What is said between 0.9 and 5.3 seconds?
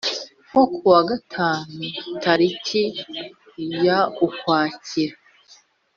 wa gatatu itariki ya ukwakira